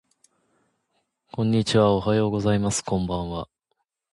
[1.31, 3.47] こんにちはおはようございますこんばんは